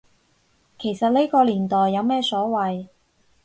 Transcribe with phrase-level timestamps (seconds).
[0.79, 2.87] 其實呢個年代有咩所謂